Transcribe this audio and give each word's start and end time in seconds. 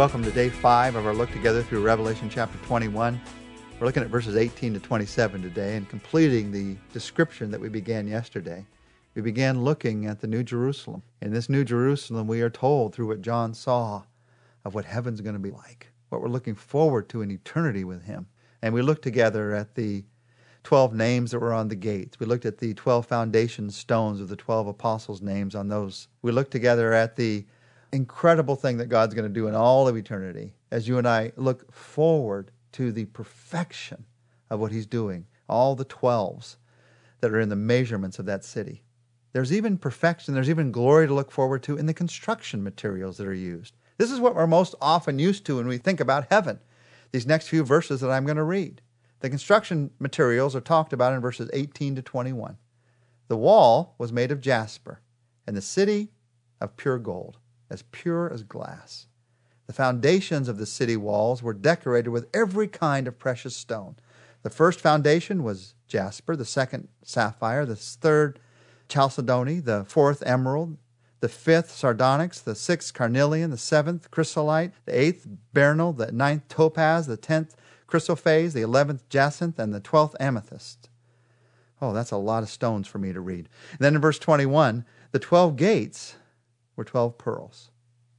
Welcome 0.00 0.24
to 0.24 0.30
day 0.30 0.48
five 0.48 0.96
of 0.96 1.06
our 1.06 1.12
look 1.12 1.30
together 1.30 1.62
through 1.62 1.82
Revelation 1.82 2.30
chapter 2.30 2.56
21. 2.64 3.20
We're 3.78 3.86
looking 3.86 4.02
at 4.02 4.08
verses 4.08 4.34
18 4.34 4.72
to 4.72 4.80
27 4.80 5.42
today 5.42 5.76
and 5.76 5.86
completing 5.90 6.50
the 6.50 6.78
description 6.90 7.50
that 7.50 7.60
we 7.60 7.68
began 7.68 8.08
yesterday. 8.08 8.64
We 9.14 9.20
began 9.20 9.62
looking 9.62 10.06
at 10.06 10.18
the 10.18 10.26
New 10.26 10.42
Jerusalem. 10.42 11.02
In 11.20 11.34
this 11.34 11.50
New 11.50 11.64
Jerusalem, 11.64 12.26
we 12.26 12.40
are 12.40 12.48
told 12.48 12.94
through 12.94 13.08
what 13.08 13.20
John 13.20 13.52
saw 13.52 14.04
of 14.64 14.74
what 14.74 14.86
heaven's 14.86 15.20
going 15.20 15.34
to 15.34 15.38
be 15.38 15.50
like, 15.50 15.92
what 16.08 16.22
we're 16.22 16.28
looking 16.28 16.54
forward 16.54 17.10
to 17.10 17.20
in 17.20 17.30
eternity 17.30 17.84
with 17.84 18.04
Him. 18.04 18.26
And 18.62 18.72
we 18.72 18.80
looked 18.80 19.02
together 19.02 19.54
at 19.54 19.74
the 19.74 20.06
12 20.64 20.94
names 20.94 21.32
that 21.32 21.40
were 21.40 21.52
on 21.52 21.68
the 21.68 21.76
gates. 21.76 22.18
We 22.18 22.24
looked 22.24 22.46
at 22.46 22.56
the 22.56 22.72
12 22.72 23.04
foundation 23.04 23.70
stones 23.70 24.22
of 24.22 24.28
the 24.28 24.36
12 24.36 24.66
apostles' 24.68 25.20
names 25.20 25.54
on 25.54 25.68
those. 25.68 26.08
We 26.22 26.32
looked 26.32 26.52
together 26.52 26.94
at 26.94 27.16
the 27.16 27.44
incredible 27.92 28.56
thing 28.56 28.76
that 28.78 28.88
God's 28.88 29.14
going 29.14 29.28
to 29.28 29.34
do 29.34 29.48
in 29.48 29.54
all 29.54 29.88
of 29.88 29.96
eternity 29.96 30.54
as 30.70 30.86
you 30.86 30.98
and 30.98 31.06
I 31.06 31.32
look 31.36 31.72
forward 31.72 32.50
to 32.72 32.92
the 32.92 33.06
perfection 33.06 34.04
of 34.48 34.60
what 34.60 34.72
He's 34.72 34.86
doing, 34.86 35.26
all 35.48 35.74
the 35.74 35.84
12s 35.84 36.56
that 37.20 37.32
are 37.32 37.40
in 37.40 37.48
the 37.48 37.56
measurements 37.56 38.18
of 38.18 38.26
that 38.26 38.44
city. 38.44 38.82
There's 39.32 39.52
even 39.52 39.78
perfection, 39.78 40.34
there's 40.34 40.50
even 40.50 40.72
glory 40.72 41.06
to 41.06 41.14
look 41.14 41.30
forward 41.30 41.62
to 41.64 41.76
in 41.76 41.86
the 41.86 41.94
construction 41.94 42.62
materials 42.62 43.16
that 43.18 43.26
are 43.26 43.34
used. 43.34 43.76
This 43.98 44.10
is 44.10 44.20
what 44.20 44.34
we're 44.34 44.46
most 44.46 44.74
often 44.80 45.18
used 45.18 45.44
to 45.46 45.56
when 45.56 45.68
we 45.68 45.78
think 45.78 46.00
about 46.00 46.30
heaven. 46.30 46.58
These 47.12 47.26
next 47.26 47.48
few 47.48 47.64
verses 47.64 48.00
that 48.00 48.10
I'm 48.10 48.24
going 48.24 48.36
to 48.36 48.42
read. 48.42 48.80
The 49.20 49.28
construction 49.28 49.90
materials 49.98 50.56
are 50.56 50.60
talked 50.60 50.92
about 50.92 51.12
in 51.12 51.20
verses 51.20 51.50
18 51.52 51.96
to 51.96 52.02
21. 52.02 52.56
The 53.28 53.36
wall 53.36 53.94
was 53.98 54.12
made 54.12 54.32
of 54.32 54.40
jasper, 54.40 55.00
and 55.46 55.56
the 55.56 55.62
city 55.62 56.08
of 56.60 56.76
pure 56.76 56.98
gold 56.98 57.38
as 57.70 57.84
pure 57.90 58.32
as 58.32 58.42
glass. 58.42 59.06
The 59.66 59.72
foundations 59.72 60.48
of 60.48 60.58
the 60.58 60.66
city 60.66 60.96
walls 60.96 61.42
were 61.42 61.54
decorated 61.54 62.10
with 62.10 62.28
every 62.34 62.66
kind 62.66 63.06
of 63.06 63.18
precious 63.18 63.56
stone. 63.56 63.96
The 64.42 64.50
first 64.50 64.80
foundation 64.80 65.44
was 65.44 65.74
jasper, 65.86 66.34
the 66.34 66.44
second 66.44 66.88
sapphire, 67.04 67.64
the 67.64 67.76
third 67.76 68.40
chalcedony, 68.88 69.60
the 69.60 69.84
fourth 69.84 70.22
emerald, 70.26 70.76
the 71.20 71.28
fifth 71.28 71.70
sardonyx, 71.70 72.40
the 72.40 72.54
sixth 72.54 72.94
carnelian, 72.94 73.50
the 73.50 73.58
seventh 73.58 74.10
chrysolite, 74.10 74.72
the 74.86 74.98
eighth 74.98 75.28
beryl, 75.52 75.92
the 75.92 76.10
ninth 76.10 76.48
topaz, 76.48 77.06
the 77.06 77.16
tenth 77.16 77.54
chrysoprase, 77.86 78.52
the 78.52 78.62
eleventh 78.62 79.08
jacinth, 79.08 79.58
and 79.58 79.74
the 79.74 79.80
twelfth 79.80 80.16
amethyst. 80.18 80.88
Oh, 81.82 81.92
that's 81.92 82.10
a 82.10 82.16
lot 82.16 82.42
of 82.42 82.48
stones 82.48 82.86
for 82.88 82.98
me 82.98 83.12
to 83.12 83.20
read. 83.20 83.48
And 83.72 83.78
then 83.78 83.94
in 83.94 84.00
verse 84.00 84.18
21, 84.18 84.84
the 85.12 85.18
twelve 85.18 85.56
gates 85.56 86.16
were 86.76 86.84
12 86.84 87.18
pearls, 87.18 87.70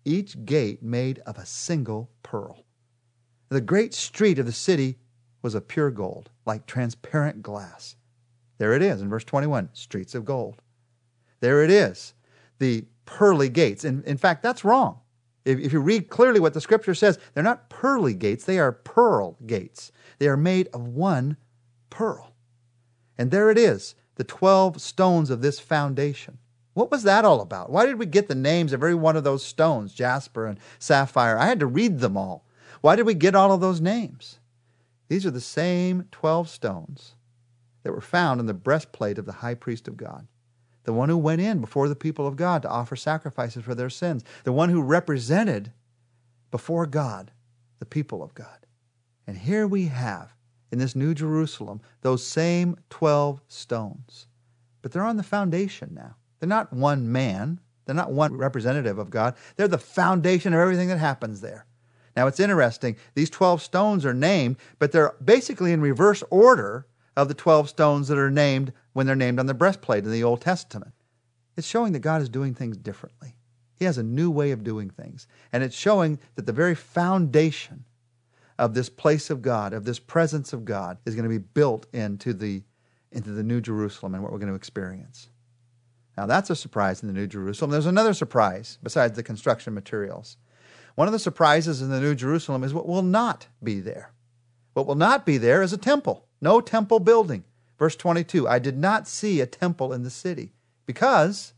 each 0.06 0.46
gate 0.46 0.82
made 0.82 1.20
of 1.20 1.38
a 1.38 1.46
single 1.46 2.10
pearl. 2.24 2.66
The 3.50 3.62
great 3.62 3.94
street 3.94 4.40
of 4.40 4.46
the 4.46 4.52
city 4.52 4.98
was 5.42 5.56
of 5.56 5.68
pure 5.68 5.92
gold, 5.92 6.30
like 6.46 6.66
transparent 6.66 7.42
glass. 7.42 7.96
There 8.58 8.74
it 8.74 8.82
is 8.82 9.02
in 9.02 9.10
verse 9.10 9.24
21 9.24 9.70
streets 9.74 10.16
of 10.16 10.26
gold. 10.26 10.62
There 11.40 11.64
it 11.64 11.72
is, 11.72 12.14
the 12.60 12.86
pearly 13.06 13.50
gates. 13.50 13.84
In, 13.84 14.04
in 14.04 14.18
fact, 14.18 14.44
that's 14.44 14.64
wrong. 14.64 15.00
If, 15.44 15.60
if 15.60 15.74
you 15.74 15.82
read 15.82 16.10
clearly 16.10 16.40
what 16.40 16.54
the 16.54 16.62
scripture 16.62 16.94
says, 16.94 17.18
they're 17.34 17.44
not 17.44 17.70
pearly 17.70 18.14
gates, 18.14 18.46
they 18.46 18.60
are 18.60 18.72
pearl 18.72 19.38
gates. 19.46 19.92
They 20.20 20.28
are 20.28 20.38
made 20.38 20.68
of 20.68 20.88
one 20.88 21.38
pearl. 21.90 22.34
And 23.18 23.32
there 23.32 23.50
it 23.50 23.58
is, 23.58 23.96
the 24.16 24.24
12 24.24 24.82
stones 24.82 25.30
of 25.30 25.42
this 25.42 25.60
foundation. 25.60 26.38
What 26.74 26.92
was 26.92 27.04
that 27.04 27.26
all 27.26 27.42
about? 27.42 27.70
Why 27.70 27.86
did 27.86 28.00
we 28.00 28.06
get 28.06 28.28
the 28.28 28.36
names 28.36 28.72
of 28.72 28.82
every 28.82 28.96
one 28.96 29.18
of 29.18 29.24
those 29.24 29.46
stones, 29.46 29.94
jasper 29.94 30.48
and 30.48 30.60
sapphire? 30.80 31.38
I 31.38 31.46
had 31.46 31.60
to 31.60 31.66
read 31.66 32.00
them 32.00 32.16
all. 32.16 32.46
Why 32.80 32.96
did 32.96 33.06
we 33.06 33.14
get 33.14 33.36
all 33.36 33.52
of 33.52 33.62
those 33.62 33.82
names? 33.82 34.40
These 35.10 35.26
are 35.26 35.32
the 35.32 35.42
same 35.42 36.08
12 36.12 36.48
stones 36.48 37.16
that 37.84 37.92
were 37.92 38.02
found 38.02 38.40
in 38.40 38.46
the 38.46 38.54
breastplate 38.54 39.18
of 39.18 39.26
the 39.26 39.34
high 39.34 39.56
priest 39.56 39.88
of 39.88 39.98
God, 39.98 40.28
the 40.84 40.94
one 40.94 41.10
who 41.10 41.18
went 41.18 41.42
in 41.42 41.60
before 41.60 41.90
the 41.90 41.96
people 41.96 42.26
of 42.26 42.38
God 42.38 42.62
to 42.62 42.70
offer 42.70 42.96
sacrifices 42.96 43.64
for 43.64 43.76
their 43.76 43.90
sins, 43.90 44.24
the 44.46 44.54
one 44.54 44.70
who 44.70 44.82
represented 44.82 45.74
before 46.50 46.86
God 46.86 47.32
the 47.80 47.86
people 47.86 48.24
of 48.24 48.34
God. 48.34 48.66
And 49.28 49.38
here 49.38 49.68
we 49.68 49.88
have 49.88 50.34
in 50.72 50.80
this 50.80 50.96
New 50.96 51.14
Jerusalem 51.14 51.82
those 52.02 52.26
same 52.26 52.78
12 52.90 53.42
stones, 53.48 54.28
but 54.82 54.92
they're 54.92 55.04
on 55.04 55.18
the 55.18 55.24
foundation 55.24 55.92
now. 55.94 56.16
They're 56.42 56.50
not 56.50 56.74
one 56.74 57.12
man, 57.12 57.60
they're 57.86 57.96
not 57.96 58.12
one 58.12 58.36
representative 58.36 58.98
of 58.98 59.12
God. 59.12 59.36
They're 59.56 59.68
the 59.68 59.78
foundation 59.78 60.54
of 60.54 60.60
everything 60.60 60.88
that 60.88 60.98
happens 60.98 61.40
there. 61.40 61.68
Now, 62.18 62.26
it's 62.26 62.40
interesting. 62.40 62.98
These 63.14 63.30
12 63.30 63.62
stones 63.62 64.06
are 64.06 64.14
named, 64.14 64.58
but 64.80 64.92
they're 64.92 65.14
basically 65.24 65.72
in 65.72 65.82
reverse 65.82 66.24
order 66.32 66.88
of 67.16 67.28
the 67.28 67.36
12 67.36 67.70
stones 67.70 68.08
that 68.08 68.18
are 68.18 68.32
named 68.32 68.74
when 68.94 69.06
they're 69.06 69.16
named 69.16 69.40
on 69.40 69.46
the 69.46 69.54
breastplate 69.54 70.04
in 70.04 70.12
the 70.12 70.24
Old 70.24 70.42
Testament. 70.42 70.94
It's 71.56 71.68
showing 71.68 71.94
that 71.94 72.00
God 72.00 72.24
is 72.24 72.30
doing 72.30 72.56
things 72.56 72.76
differently. 72.76 73.36
He 73.78 73.86
has 73.86 74.00
a 74.00 74.04
new 74.04 74.32
way 74.32 74.52
of 74.52 74.64
doing 74.64 74.90
things. 74.90 75.28
And 75.54 75.64
it's 75.64 75.76
showing 75.76 76.18
that 76.36 76.48
the 76.48 76.54
very 76.54 76.76
foundation 76.76 77.86
of 78.58 78.74
this 78.74 78.90
place 78.90 79.30
of 79.30 79.44
God, 79.44 79.74
of 79.74 79.86
this 79.86 80.00
presence 80.00 80.54
of 80.54 80.66
God, 80.66 80.98
is 81.06 81.14
going 81.16 81.24
to 81.24 81.30
be 81.30 81.38
built 81.38 81.86
into 81.94 82.34
the, 82.34 82.64
into 83.12 83.30
the 83.30 83.44
New 83.44 83.62
Jerusalem 83.62 84.16
and 84.16 84.24
what 84.24 84.32
we're 84.32 84.40
going 84.40 84.50
to 84.50 84.56
experience. 84.56 85.30
Now, 86.22 86.28
that's 86.28 86.52
a 86.52 86.56
surprise 86.56 87.02
in 87.02 87.08
the 87.08 87.16
New 87.16 87.26
Jerusalem. 87.26 87.72
There's 87.72 87.88
another 87.88 88.14
surprise 88.14 88.78
besides 88.84 89.16
the 89.16 89.24
construction 89.24 89.74
materials. 89.74 90.38
One 90.94 91.08
of 91.08 91.14
the 91.14 91.18
surprises 91.18 91.82
in 91.82 91.90
the 91.90 92.00
New 92.00 92.14
Jerusalem 92.14 92.64
is 92.64 92.76
what 92.76 92.88
will 92.88 93.02
not 93.02 93.48
be 93.64 93.80
there. 93.80 94.14
What 94.74 94.86
will 94.86 94.94
not 94.94 95.26
be 95.26 95.40
there 95.40 95.64
is 95.64 95.74
a 95.74 95.80
temple, 95.80 96.28
no 96.40 96.62
temple 96.62 97.00
building. 97.00 97.44
Verse 97.80 97.96
22 97.96 98.48
I 98.48 98.60
did 98.60 98.78
not 98.78 99.08
see 99.08 99.42
a 99.42 99.48
temple 99.48 99.92
in 99.94 100.04
the 100.04 100.12
city 100.12 100.54
because 100.86 101.54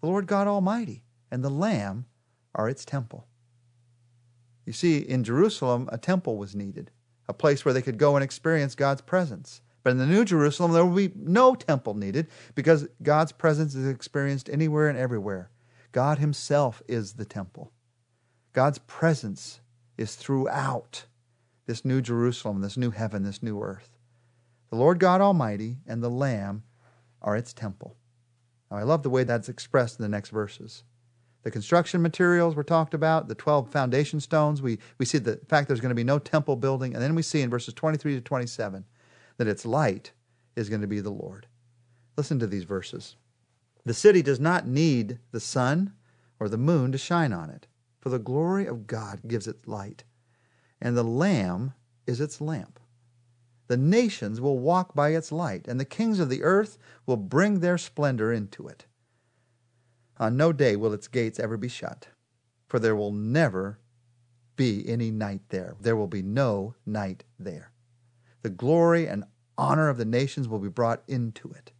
the 0.00 0.06
Lord 0.06 0.28
God 0.28 0.46
Almighty 0.46 1.02
and 1.28 1.42
the 1.42 1.50
Lamb 1.50 2.06
are 2.54 2.68
its 2.68 2.84
temple. 2.84 3.26
You 4.66 4.72
see, 4.72 4.98
in 4.98 5.24
Jerusalem, 5.24 5.88
a 5.90 5.98
temple 5.98 6.36
was 6.36 6.54
needed, 6.54 6.92
a 7.28 7.34
place 7.34 7.64
where 7.64 7.74
they 7.74 7.82
could 7.82 7.98
go 7.98 8.14
and 8.14 8.22
experience 8.22 8.76
God's 8.76 9.00
presence. 9.00 9.62
But 9.82 9.90
in 9.90 9.98
the 9.98 10.06
New 10.06 10.24
Jerusalem, 10.24 10.72
there 10.72 10.84
will 10.84 10.96
be 10.96 11.12
no 11.16 11.54
temple 11.54 11.94
needed 11.94 12.28
because 12.54 12.86
God's 13.02 13.32
presence 13.32 13.74
is 13.74 13.88
experienced 13.88 14.50
anywhere 14.50 14.88
and 14.88 14.98
everywhere. 14.98 15.50
God 15.92 16.18
Himself 16.18 16.82
is 16.86 17.14
the 17.14 17.24
temple. 17.24 17.72
God's 18.52 18.78
presence 18.78 19.60
is 19.96 20.16
throughout 20.16 21.06
this 21.66 21.84
new 21.84 22.00
Jerusalem, 22.00 22.60
this 22.60 22.76
new 22.76 22.90
heaven, 22.90 23.22
this 23.22 23.42
new 23.42 23.62
earth. 23.62 23.98
The 24.70 24.76
Lord 24.76 24.98
God 24.98 25.20
Almighty 25.20 25.78
and 25.86 26.02
the 26.02 26.10
Lamb 26.10 26.64
are 27.22 27.36
its 27.36 27.52
temple. 27.52 27.96
Now, 28.70 28.78
I 28.78 28.82
love 28.82 29.02
the 29.02 29.10
way 29.10 29.24
that's 29.24 29.48
expressed 29.48 29.98
in 29.98 30.02
the 30.02 30.08
next 30.08 30.30
verses. 30.30 30.84
The 31.42 31.50
construction 31.50 32.02
materials 32.02 32.54
were 32.54 32.62
talked 32.62 32.92
about, 32.92 33.28
the 33.28 33.34
12 33.34 33.70
foundation 33.70 34.20
stones. 34.20 34.60
We, 34.60 34.78
we 34.98 35.06
see 35.06 35.18
the 35.18 35.40
fact 35.48 35.68
there's 35.68 35.80
going 35.80 35.90
to 35.90 35.94
be 35.94 36.04
no 36.04 36.18
temple 36.18 36.56
building. 36.56 36.94
And 36.94 37.02
then 37.02 37.14
we 37.14 37.22
see 37.22 37.40
in 37.40 37.50
verses 37.50 37.72
23 37.74 38.14
to 38.14 38.20
27 38.20 38.84
that 39.40 39.48
its 39.48 39.64
light 39.64 40.12
is 40.54 40.68
going 40.68 40.82
to 40.82 40.86
be 40.86 41.00
the 41.00 41.08
Lord. 41.08 41.46
Listen 42.14 42.38
to 42.40 42.46
these 42.46 42.64
verses. 42.64 43.16
The 43.86 43.94
city 43.94 44.20
does 44.20 44.38
not 44.38 44.66
need 44.66 45.18
the 45.30 45.40
sun 45.40 45.94
or 46.38 46.50
the 46.50 46.58
moon 46.58 46.92
to 46.92 46.98
shine 46.98 47.32
on 47.32 47.48
it, 47.48 47.66
for 48.00 48.10
the 48.10 48.18
glory 48.18 48.66
of 48.66 48.86
God 48.86 49.20
gives 49.26 49.48
it 49.48 49.66
light, 49.66 50.04
and 50.78 50.94
the 50.94 51.02
Lamb 51.02 51.72
is 52.06 52.20
its 52.20 52.42
lamp. 52.42 52.78
The 53.68 53.78
nations 53.78 54.42
will 54.42 54.58
walk 54.58 54.94
by 54.94 55.14
its 55.14 55.32
light, 55.32 55.66
and 55.66 55.80
the 55.80 55.86
kings 55.86 56.20
of 56.20 56.28
the 56.28 56.42
earth 56.42 56.76
will 57.06 57.16
bring 57.16 57.60
their 57.60 57.78
splendor 57.78 58.30
into 58.30 58.68
it. 58.68 58.84
On 60.18 60.36
no 60.36 60.52
day 60.52 60.76
will 60.76 60.92
its 60.92 61.08
gates 61.08 61.40
ever 61.40 61.56
be 61.56 61.68
shut, 61.68 62.08
for 62.68 62.78
there 62.78 62.94
will 62.94 63.10
never 63.10 63.78
be 64.56 64.86
any 64.86 65.10
night 65.10 65.40
there. 65.48 65.76
There 65.80 65.96
will 65.96 66.08
be 66.08 66.20
no 66.20 66.74
night 66.84 67.24
there. 67.38 67.72
The 68.42 68.50
glory 68.50 69.06
and 69.06 69.24
honor 69.58 69.88
of 69.88 69.98
the 69.98 70.04
nations 70.04 70.48
will 70.48 70.58
be 70.58 70.68
brought 70.68 71.02
into 71.06 71.50
it. 71.52 71.72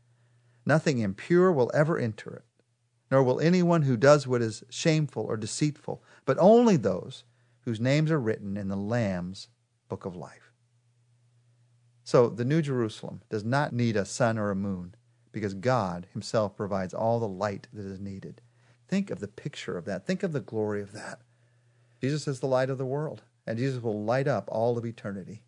Nothing 0.66 0.98
impure 0.98 1.50
will 1.50 1.70
ever 1.72 1.98
enter 1.98 2.34
it, 2.34 2.44
nor 3.10 3.22
will 3.22 3.40
anyone 3.40 3.82
who 3.82 3.96
does 3.96 4.26
what 4.26 4.42
is 4.42 4.62
shameful 4.68 5.24
or 5.24 5.36
deceitful, 5.36 6.02
but 6.24 6.36
only 6.38 6.76
those 6.76 7.24
whose 7.62 7.80
names 7.80 8.10
are 8.10 8.20
written 8.20 8.56
in 8.56 8.68
the 8.68 8.76
Lamb's 8.76 9.48
book 9.88 10.04
of 10.04 10.14
life. 10.14 10.52
So 12.04 12.28
the 12.28 12.44
New 12.44 12.62
Jerusalem 12.62 13.22
does 13.30 13.44
not 13.44 13.72
need 13.72 13.96
a 13.96 14.04
sun 14.04 14.38
or 14.38 14.50
a 14.50 14.56
moon 14.56 14.94
because 15.32 15.54
God 15.54 16.06
Himself 16.12 16.56
provides 16.56 16.92
all 16.92 17.20
the 17.20 17.28
light 17.28 17.68
that 17.72 17.86
is 17.86 18.00
needed. 18.00 18.40
Think 18.88 19.10
of 19.10 19.20
the 19.20 19.28
picture 19.28 19.76
of 19.78 19.84
that. 19.84 20.06
Think 20.06 20.22
of 20.22 20.32
the 20.32 20.40
glory 20.40 20.82
of 20.82 20.92
that. 20.92 21.20
Jesus 22.00 22.26
is 22.26 22.40
the 22.40 22.46
light 22.46 22.70
of 22.70 22.78
the 22.78 22.86
world, 22.86 23.22
and 23.46 23.58
Jesus 23.58 23.82
will 23.82 24.02
light 24.02 24.26
up 24.26 24.48
all 24.50 24.76
of 24.76 24.84
eternity. 24.84 25.42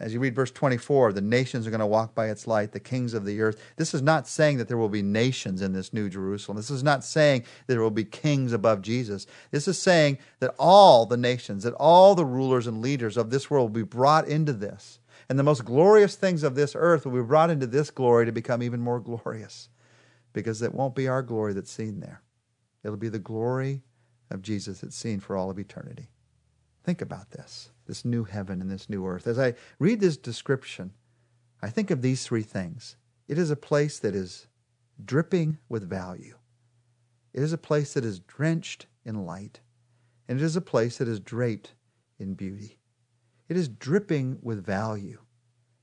As 0.00 0.12
you 0.12 0.18
read 0.18 0.34
verse 0.34 0.50
24, 0.50 1.12
the 1.12 1.20
nations 1.20 1.66
are 1.66 1.70
going 1.70 1.78
to 1.78 1.86
walk 1.86 2.16
by 2.16 2.28
its 2.28 2.48
light, 2.48 2.72
the 2.72 2.80
kings 2.80 3.14
of 3.14 3.24
the 3.24 3.40
earth. 3.40 3.62
This 3.76 3.94
is 3.94 4.02
not 4.02 4.26
saying 4.26 4.58
that 4.58 4.66
there 4.66 4.76
will 4.76 4.88
be 4.88 5.02
nations 5.02 5.62
in 5.62 5.72
this 5.72 5.92
new 5.92 6.08
Jerusalem. 6.08 6.56
This 6.56 6.70
is 6.70 6.82
not 6.82 7.04
saying 7.04 7.42
that 7.42 7.74
there 7.74 7.82
will 7.82 7.90
be 7.90 8.04
kings 8.04 8.52
above 8.52 8.82
Jesus. 8.82 9.26
This 9.52 9.68
is 9.68 9.80
saying 9.80 10.18
that 10.40 10.54
all 10.58 11.06
the 11.06 11.16
nations, 11.16 11.62
that 11.62 11.74
all 11.74 12.16
the 12.16 12.24
rulers 12.24 12.66
and 12.66 12.82
leaders 12.82 13.16
of 13.16 13.30
this 13.30 13.48
world 13.48 13.70
will 13.70 13.82
be 13.84 13.88
brought 13.88 14.26
into 14.26 14.52
this. 14.52 14.98
And 15.28 15.38
the 15.38 15.44
most 15.44 15.64
glorious 15.64 16.16
things 16.16 16.42
of 16.42 16.56
this 16.56 16.74
earth 16.76 17.06
will 17.06 17.12
be 17.12 17.26
brought 17.26 17.50
into 17.50 17.66
this 17.66 17.90
glory 17.90 18.26
to 18.26 18.32
become 18.32 18.62
even 18.62 18.80
more 18.80 19.00
glorious 19.00 19.68
because 20.32 20.60
it 20.60 20.74
won't 20.74 20.96
be 20.96 21.06
our 21.06 21.22
glory 21.22 21.52
that's 21.52 21.70
seen 21.70 22.00
there. 22.00 22.20
It'll 22.82 22.96
be 22.96 23.08
the 23.08 23.18
glory 23.20 23.82
of 24.30 24.42
Jesus 24.42 24.80
that's 24.80 24.96
seen 24.96 25.20
for 25.20 25.36
all 25.36 25.50
of 25.50 25.58
eternity. 25.58 26.10
Think 26.84 27.00
about 27.00 27.30
this 27.30 27.70
this 27.86 28.04
new 28.04 28.24
heaven 28.24 28.60
and 28.62 28.70
this 28.70 28.88
new 28.88 29.06
earth. 29.06 29.26
As 29.26 29.38
I 29.38 29.54
read 29.78 30.00
this 30.00 30.16
description, 30.16 30.92
I 31.60 31.68
think 31.68 31.90
of 31.90 32.00
these 32.00 32.24
three 32.24 32.42
things. 32.42 32.96
It 33.28 33.38
is 33.38 33.50
a 33.50 33.56
place 33.56 33.98
that 33.98 34.14
is 34.14 34.46
dripping 35.04 35.58
with 35.68 35.88
value, 35.88 36.36
it 37.32 37.42
is 37.42 37.52
a 37.52 37.58
place 37.58 37.94
that 37.94 38.04
is 38.04 38.20
drenched 38.20 38.86
in 39.04 39.26
light, 39.26 39.60
and 40.28 40.40
it 40.40 40.44
is 40.44 40.56
a 40.56 40.60
place 40.60 40.98
that 40.98 41.08
is 41.08 41.20
draped 41.20 41.74
in 42.18 42.34
beauty. 42.34 42.78
It 43.48 43.56
is 43.56 43.68
dripping 43.68 44.38
with 44.40 44.64
value. 44.64 45.18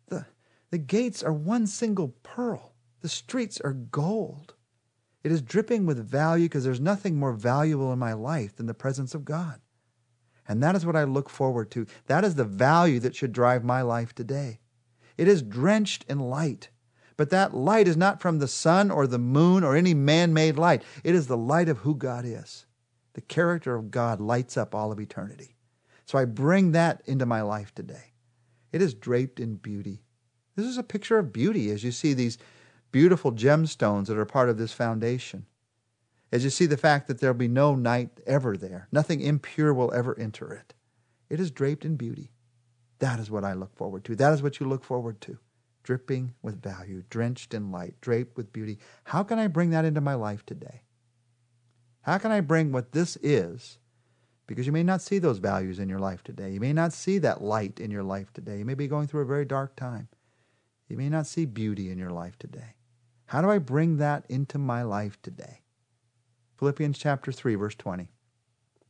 The, 0.08 0.26
the 0.72 0.78
gates 0.80 1.22
are 1.22 1.34
one 1.34 1.68
single 1.68 2.10
pearl, 2.24 2.74
the 3.02 3.10
streets 3.10 3.60
are 3.62 3.74
gold. 3.74 4.56
It 5.24 5.32
is 5.32 5.44
dripping 5.44 5.86
with 5.86 6.04
value 6.04 6.46
because 6.46 6.64
there's 6.64 6.80
nothing 6.80 7.16
more 7.16 7.34
valuable 7.34 7.94
in 7.94 8.00
my 8.00 8.14
life 8.14 8.56
than 8.56 8.66
the 8.66 8.74
presence 8.74 9.14
of 9.14 9.24
God. 9.24 9.62
And 10.52 10.62
that 10.62 10.76
is 10.76 10.86
what 10.86 10.98
I 10.98 11.06
look 11.06 11.30
forward 11.30 11.72
to. 11.72 11.88
That 12.08 12.26
is 12.26 12.36
the 12.36 12.44
value 12.44 13.00
that 13.00 13.16
should 13.16 13.32
drive 13.32 13.64
my 13.64 13.82
life 13.82 14.14
today. 14.14 14.60
It 15.18 15.30
is 15.30 15.42
drenched 15.42 16.04
in 16.10 16.20
light. 16.20 16.70
But 17.16 17.30
that 17.30 17.54
light 17.54 17.88
is 17.88 17.96
not 17.96 18.20
from 18.20 18.40
the 18.40 18.50
sun 18.50 18.92
or 18.92 19.08
the 19.08 19.18
moon 19.18 19.64
or 19.64 19.78
any 19.78 19.94
man 19.94 20.34
made 20.34 20.58
light. 20.58 20.84
It 21.06 21.16
is 21.16 21.28
the 21.28 21.38
light 21.38 21.70
of 21.70 21.78
who 21.78 21.96
God 21.96 22.26
is. 22.26 22.66
The 23.14 23.22
character 23.22 23.76
of 23.76 23.92
God 23.92 24.20
lights 24.20 24.58
up 24.58 24.76
all 24.76 24.92
of 24.92 25.00
eternity. 25.00 25.56
So 26.04 26.18
I 26.18 26.26
bring 26.26 26.74
that 26.74 27.02
into 27.06 27.26
my 27.26 27.42
life 27.42 27.74
today. 27.74 28.12
It 28.74 28.82
is 28.82 28.94
draped 28.94 29.40
in 29.40 29.56
beauty. 29.56 30.04
This 30.58 30.66
is 30.66 30.78
a 30.78 30.84
picture 30.84 31.18
of 31.18 31.32
beauty 31.32 31.72
as 31.72 31.86
you 31.86 31.94
see 31.94 32.14
these 32.14 32.38
beautiful 32.92 33.32
gemstones 33.32 34.08
that 34.08 34.18
are 34.18 34.26
part 34.26 34.50
of 34.50 34.58
this 34.58 34.74
foundation. 34.74 35.46
As 36.32 36.44
you 36.44 36.50
see 36.50 36.66
the 36.66 36.78
fact 36.78 37.08
that 37.08 37.20
there'll 37.20 37.36
be 37.36 37.48
no 37.48 37.76
night 37.76 38.10
ever 38.26 38.56
there, 38.56 38.88
nothing 38.92 39.20
impure 39.20 39.74
will 39.74 39.94
ever 39.94 40.18
enter 40.18 40.54
it. 40.54 40.74
It 41.30 41.40
is 41.40 41.52
draped 41.52 41.84
in 41.86 41.98
beauty. 41.98 42.32
That 43.00 43.20
is 43.20 43.30
what 43.30 43.44
I 43.44 43.54
look 43.54 43.76
forward 43.76 44.06
to. 44.06 44.16
That 44.16 44.32
is 44.32 44.42
what 44.42 44.60
you 44.60 44.68
look 44.68 44.84
forward 44.84 45.20
to. 45.22 45.40
Dripping 45.84 46.36
with 46.42 46.62
value, 46.62 47.04
drenched 47.10 47.54
in 47.54 47.72
light, 47.72 47.96
draped 48.00 48.38
with 48.38 48.54
beauty. 48.54 48.78
How 49.06 49.24
can 49.24 49.40
I 49.40 49.48
bring 49.48 49.72
that 49.72 49.86
into 49.86 50.00
my 50.00 50.14
life 50.14 50.46
today? 50.46 50.84
How 52.02 52.18
can 52.18 52.32
I 52.32 52.42
bring 52.42 52.72
what 52.72 52.92
this 52.92 53.18
is? 53.18 53.80
Because 54.48 54.66
you 54.66 54.72
may 54.72 54.84
not 54.84 55.02
see 55.02 55.18
those 55.18 55.38
values 55.40 55.80
in 55.80 55.90
your 55.90 56.00
life 56.00 56.24
today. 56.24 56.52
You 56.52 56.60
may 56.60 56.74
not 56.74 56.94
see 56.94 57.18
that 57.20 57.42
light 57.42 57.80
in 57.80 57.92
your 57.92 58.04
life 58.04 58.32
today. 58.34 58.60
You 58.60 58.66
may 58.66 58.74
be 58.74 58.88
going 58.88 59.08
through 59.08 59.22
a 59.22 59.26
very 59.26 59.46
dark 59.46 59.76
time. 59.76 60.08
You 60.88 60.98
may 60.98 61.10
not 61.10 61.28
see 61.28 61.46
beauty 61.46 61.90
in 61.90 61.98
your 61.98 62.10
life 62.10 62.38
today. 62.38 62.76
How 63.28 63.42
do 63.42 63.50
I 63.50 63.60
bring 63.60 63.98
that 63.98 64.26
into 64.30 64.58
my 64.58 64.84
life 64.84 65.22
today? 65.22 65.62
Philippians 66.62 67.00
chapter 67.00 67.32
3 67.32 67.56
verse 67.56 67.74
20. 67.74 68.12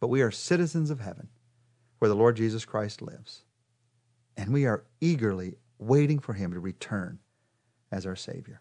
But 0.02 0.10
we 0.10 0.22
are 0.22 0.30
citizens 0.30 0.90
of 0.90 1.00
heaven, 1.00 1.30
where 2.00 2.10
the 2.10 2.16
Lord 2.16 2.36
Jesus 2.36 2.66
Christ 2.66 3.02
lives, 3.02 3.46
and 4.36 4.52
we 4.52 4.66
are 4.66 4.84
eagerly 5.00 5.56
waiting 5.80 6.20
for 6.20 6.34
him 6.34 6.52
to 6.52 6.60
return 6.60 7.20
as 7.90 8.06
our 8.06 8.18
savior. 8.18 8.60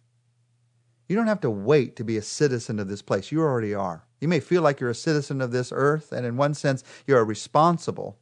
You 1.08 1.16
don't 1.16 1.26
have 1.26 1.40
to 1.40 1.50
wait 1.50 1.96
to 1.96 2.04
be 2.04 2.18
a 2.18 2.22
citizen 2.22 2.78
of 2.78 2.86
this 2.86 3.02
place. 3.02 3.32
You 3.32 3.40
already 3.40 3.74
are. 3.74 4.06
You 4.20 4.28
may 4.28 4.38
feel 4.38 4.62
like 4.62 4.78
you're 4.78 4.90
a 4.90 4.94
citizen 4.94 5.40
of 5.40 5.50
this 5.50 5.72
earth, 5.74 6.12
and 6.12 6.24
in 6.24 6.36
one 6.36 6.54
sense, 6.54 6.84
you 7.08 7.16
are 7.16 7.24
responsible 7.24 8.16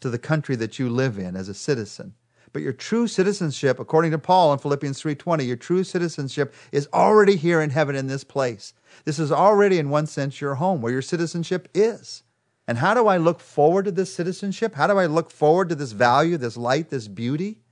to 0.00 0.08
the 0.08 0.18
country 0.18 0.56
that 0.56 0.78
you 0.78 0.88
live 0.88 1.18
in 1.18 1.36
as 1.36 1.50
a 1.50 1.54
citizen. 1.54 2.14
But 2.52 2.62
your 2.62 2.72
true 2.72 3.06
citizenship, 3.06 3.78
according 3.78 4.10
to 4.10 4.18
Paul 4.18 4.52
in 4.52 4.58
Philippians 4.58 5.00
3:20, 5.00 5.44
your 5.44 5.56
true 5.56 5.84
citizenship 5.84 6.52
is 6.72 6.88
already 6.92 7.36
here 7.36 7.60
in 7.60 7.70
heaven 7.70 7.94
in 7.94 8.08
this 8.08 8.24
place. 8.24 8.74
This 9.04 9.18
is 9.18 9.30
already 9.30 9.78
in 9.78 9.90
one 9.90 10.06
sense 10.06 10.40
your 10.40 10.56
home 10.56 10.80
where 10.80 10.92
your 10.92 11.02
citizenship 11.02 11.68
is. 11.74 12.24
And 12.66 12.78
how 12.78 12.94
do 12.94 13.06
I 13.06 13.16
look 13.16 13.40
forward 13.40 13.84
to 13.86 13.92
this 13.92 14.14
citizenship? 14.14 14.74
How 14.74 14.86
do 14.86 14.98
I 14.98 15.06
look 15.06 15.30
forward 15.30 15.68
to 15.68 15.74
this 15.74 15.92
value, 15.92 16.36
this 16.36 16.56
light, 16.56 16.88
this 16.88 17.08
beauty? 17.08 17.62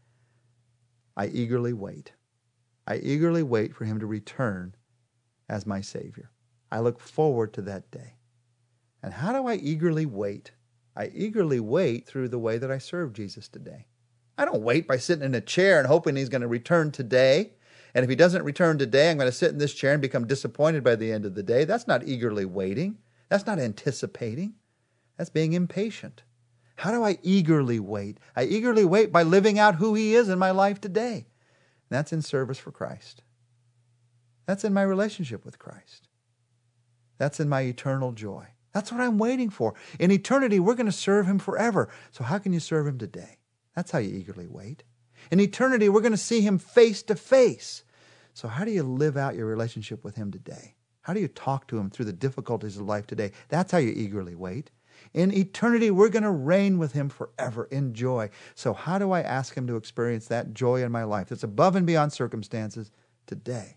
I 1.16 1.26
eagerly 1.26 1.72
wait. 1.72 2.12
I 2.86 2.96
eagerly 2.96 3.42
wait 3.42 3.74
for 3.74 3.84
him 3.84 3.98
to 4.00 4.06
return 4.06 4.74
as 5.48 5.66
my 5.66 5.80
Savior. 5.80 6.30
I 6.70 6.80
look 6.80 7.00
forward 7.00 7.52
to 7.54 7.62
that 7.62 7.90
day. 7.90 8.14
And 9.02 9.14
how 9.14 9.32
do 9.32 9.46
I 9.46 9.54
eagerly 9.54 10.06
wait? 10.06 10.52
I 10.96 11.06
eagerly 11.14 11.60
wait 11.60 12.06
through 12.06 12.28
the 12.28 12.38
way 12.38 12.58
that 12.58 12.70
I 12.70 12.78
serve 12.78 13.12
Jesus 13.12 13.48
today. 13.48 13.86
I 14.38 14.44
don't 14.44 14.62
wait 14.62 14.86
by 14.86 14.96
sitting 14.96 15.24
in 15.24 15.34
a 15.34 15.40
chair 15.40 15.78
and 15.78 15.88
hoping 15.88 16.14
he's 16.14 16.28
going 16.28 16.42
to 16.42 16.48
return 16.48 16.92
today. 16.92 17.54
And 17.92 18.04
if 18.04 18.08
he 18.08 18.14
doesn't 18.14 18.44
return 18.44 18.78
today, 18.78 19.10
I'm 19.10 19.18
going 19.18 19.28
to 19.28 19.36
sit 19.36 19.50
in 19.50 19.58
this 19.58 19.74
chair 19.74 19.92
and 19.92 20.00
become 20.00 20.28
disappointed 20.28 20.84
by 20.84 20.94
the 20.94 21.10
end 21.10 21.26
of 21.26 21.34
the 21.34 21.42
day. 21.42 21.64
That's 21.64 21.88
not 21.88 22.06
eagerly 22.06 22.44
waiting. 22.44 22.98
That's 23.28 23.46
not 23.46 23.58
anticipating. 23.58 24.54
That's 25.16 25.30
being 25.30 25.54
impatient. 25.54 26.22
How 26.76 26.92
do 26.92 27.02
I 27.02 27.18
eagerly 27.24 27.80
wait? 27.80 28.18
I 28.36 28.44
eagerly 28.44 28.84
wait 28.84 29.10
by 29.10 29.24
living 29.24 29.58
out 29.58 29.74
who 29.74 29.94
he 29.94 30.14
is 30.14 30.28
in 30.28 30.38
my 30.38 30.52
life 30.52 30.80
today. 30.80 31.26
That's 31.88 32.12
in 32.12 32.22
service 32.22 32.58
for 32.58 32.70
Christ. 32.70 33.22
That's 34.46 34.62
in 34.62 34.72
my 34.72 34.82
relationship 34.82 35.44
with 35.44 35.58
Christ. 35.58 36.06
That's 37.18 37.40
in 37.40 37.48
my 37.48 37.62
eternal 37.62 38.12
joy. 38.12 38.46
That's 38.72 38.92
what 38.92 39.00
I'm 39.00 39.18
waiting 39.18 39.50
for. 39.50 39.74
In 39.98 40.12
eternity, 40.12 40.60
we're 40.60 40.76
going 40.76 40.86
to 40.86 40.92
serve 40.92 41.26
him 41.26 41.40
forever. 41.40 41.88
So, 42.12 42.22
how 42.22 42.38
can 42.38 42.52
you 42.52 42.60
serve 42.60 42.86
him 42.86 42.98
today? 42.98 43.38
That's 43.78 43.92
how 43.92 44.00
you 44.00 44.12
eagerly 44.12 44.48
wait. 44.48 44.82
In 45.30 45.38
eternity, 45.38 45.88
we're 45.88 46.00
going 46.00 46.10
to 46.10 46.18
see 46.18 46.40
him 46.40 46.58
face 46.58 47.00
to 47.04 47.14
face. 47.14 47.84
So, 48.34 48.48
how 48.48 48.64
do 48.64 48.72
you 48.72 48.82
live 48.82 49.16
out 49.16 49.36
your 49.36 49.46
relationship 49.46 50.02
with 50.02 50.16
him 50.16 50.32
today? 50.32 50.74
How 51.02 51.14
do 51.14 51.20
you 51.20 51.28
talk 51.28 51.68
to 51.68 51.78
him 51.78 51.88
through 51.88 52.06
the 52.06 52.12
difficulties 52.12 52.76
of 52.76 52.82
life 52.82 53.06
today? 53.06 53.30
That's 53.50 53.70
how 53.70 53.78
you 53.78 53.92
eagerly 53.94 54.34
wait. 54.34 54.72
In 55.14 55.32
eternity, 55.32 55.92
we're 55.92 56.08
going 56.08 56.24
to 56.24 56.30
reign 56.32 56.78
with 56.78 56.90
him 56.90 57.08
forever 57.08 57.68
in 57.70 57.94
joy. 57.94 58.30
So, 58.56 58.74
how 58.74 58.98
do 58.98 59.12
I 59.12 59.20
ask 59.20 59.54
him 59.54 59.68
to 59.68 59.76
experience 59.76 60.26
that 60.26 60.54
joy 60.54 60.82
in 60.82 60.90
my 60.90 61.04
life 61.04 61.28
that's 61.28 61.44
above 61.44 61.76
and 61.76 61.86
beyond 61.86 62.12
circumstances 62.12 62.90
today? 63.28 63.76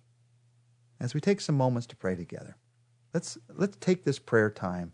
As 1.00 1.14
we 1.14 1.22
take 1.22 1.42
some 1.42 1.58
moments 1.58 1.86
to 1.86 1.96
pray 1.96 2.16
together, 2.16 2.58
let's, 3.14 3.38
let's 3.54 3.78
take 3.78 4.04
this 4.04 4.18
prayer 4.18 4.50
time 4.50 4.94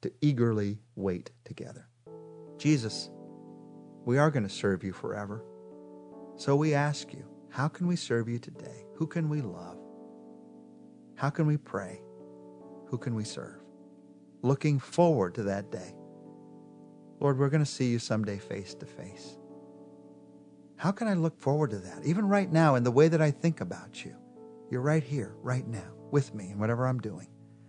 to 0.00 0.10
eagerly 0.22 0.78
wait 0.94 1.32
together. 1.44 1.86
Jesus, 2.56 3.10
we 4.08 4.16
are 4.16 4.30
going 4.30 4.42
to 4.42 4.48
serve 4.48 4.82
you 4.82 4.90
forever. 4.94 5.44
So 6.36 6.56
we 6.56 6.72
ask 6.72 7.12
you, 7.12 7.26
how 7.50 7.68
can 7.68 7.86
we 7.86 7.94
serve 7.94 8.26
you 8.26 8.38
today? 8.38 8.86
Who 8.94 9.06
can 9.06 9.28
we 9.28 9.42
love? 9.42 9.76
How 11.14 11.28
can 11.28 11.46
we 11.46 11.58
pray? 11.58 12.00
Who 12.86 12.96
can 12.96 13.14
we 13.14 13.24
serve? 13.24 13.60
Looking 14.40 14.78
forward 14.78 15.34
to 15.34 15.42
that 15.42 15.70
day. 15.70 15.92
Lord, 17.20 17.38
we're 17.38 17.50
going 17.50 17.62
to 17.62 17.70
see 17.70 17.90
you 17.90 17.98
someday 17.98 18.38
face 18.38 18.72
to 18.76 18.86
face. 18.86 19.36
How 20.76 20.90
can 20.90 21.06
I 21.06 21.12
look 21.12 21.38
forward 21.38 21.68
to 21.72 21.78
that? 21.78 22.06
Even 22.06 22.26
right 22.26 22.50
now, 22.50 22.76
in 22.76 22.84
the 22.84 22.90
way 22.90 23.08
that 23.08 23.20
I 23.20 23.30
think 23.30 23.60
about 23.60 24.06
you. 24.06 24.16
You're 24.70 24.80
right 24.80 25.02
here, 25.02 25.34
right 25.42 25.68
now, 25.68 25.92
with 26.10 26.34
me 26.34 26.52
in 26.52 26.58
whatever 26.58 26.86
I'm 26.86 27.00
doing. 27.00 27.28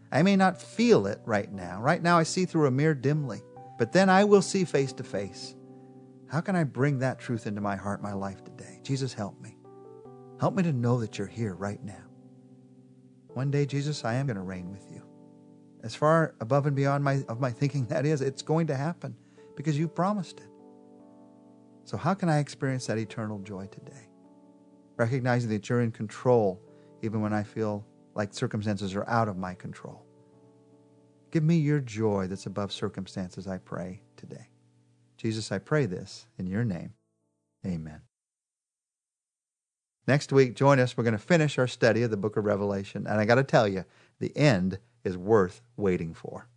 I 0.09 0.23
may 0.23 0.37
not 0.37 0.61
feel 0.61 1.05
it 1.05 1.19
right 1.25 1.51
now. 1.51 1.81
Right 1.81 2.01
now, 2.01 2.17
I 2.17 2.23
see 2.23 2.45
through 2.45 2.67
a 2.67 2.71
mirror 2.71 2.93
dimly, 2.93 3.41
but 3.77 3.91
then 3.91 4.09
I 4.09 4.23
will 4.23 4.41
see 4.41 4.63
face 4.63 4.93
to 4.93 5.03
face. 5.03 5.57
How 6.31 6.41
can 6.41 6.55
I 6.55 6.63
bring 6.63 6.99
that 6.99 7.19
truth 7.19 7.47
into 7.47 7.59
my 7.59 7.75
heart, 7.75 8.03
my 8.03 8.13
life 8.13 8.43
today? 8.43 8.79
Jesus, 8.83 9.13
help 9.13 9.41
me. 9.41 9.57
Help 10.39 10.53
me 10.53 10.61
to 10.63 10.71
know 10.71 10.99
that 10.99 11.17
you're 11.17 11.27
here 11.27 11.55
right 11.55 11.83
now. 11.83 12.03
One 13.29 13.49
day, 13.49 13.65
Jesus, 13.65 14.05
I 14.05 14.13
am 14.13 14.27
going 14.27 14.37
to 14.37 14.43
reign 14.43 14.71
with 14.71 14.85
you. 14.91 15.03
As 15.83 15.95
far 15.95 16.35
above 16.39 16.67
and 16.67 16.75
beyond 16.75 17.03
my, 17.03 17.23
of 17.27 17.39
my 17.39 17.51
thinking 17.51 17.85
that 17.89 18.05
is, 18.05 18.21
it's 18.21 18.43
going 18.43 18.67
to 18.67 18.75
happen 18.75 19.15
because 19.55 19.77
you've 19.77 19.95
promised 19.95 20.39
it. 20.39 20.47
So, 21.83 21.97
how 21.97 22.13
can 22.13 22.29
I 22.29 22.37
experience 22.37 22.85
that 22.85 22.99
eternal 22.99 23.39
joy 23.39 23.65
today? 23.67 24.09
Recognizing 24.97 25.49
that 25.49 25.67
you're 25.67 25.81
in 25.81 25.91
control 25.91 26.61
even 27.01 27.21
when 27.21 27.33
I 27.33 27.41
feel 27.41 27.85
like 28.13 28.33
circumstances 28.33 28.93
are 28.93 29.07
out 29.09 29.27
of 29.27 29.37
my 29.37 29.55
control. 29.55 30.05
Give 31.31 31.43
me 31.43 31.57
your 31.57 31.79
joy 31.79 32.27
that's 32.27 32.45
above 32.45 32.71
circumstances, 32.71 33.47
I 33.47 33.57
pray 33.57 34.01
today. 34.17 34.49
Jesus, 35.19 35.51
I 35.51 35.57
pray 35.57 35.85
this 35.85 36.27
in 36.37 36.47
your 36.47 36.63
name. 36.63 36.93
Amen. 37.65 38.01
Next 40.07 40.31
week, 40.31 40.55
join 40.55 40.79
us. 40.79 40.95
We're 40.95 41.03
going 41.03 41.11
to 41.11 41.19
finish 41.19 41.59
our 41.59 41.67
study 41.67 42.03
of 42.03 42.09
the 42.09 42.17
book 42.17 42.37
of 42.37 42.45
Revelation. 42.45 43.05
And 43.05 43.19
I 43.19 43.25
got 43.25 43.35
to 43.35 43.43
tell 43.43 43.67
you, 43.67 43.83
the 44.19 44.35
end 44.35 44.79
is 45.03 45.17
worth 45.17 45.61
waiting 45.75 46.13
for. 46.13 46.47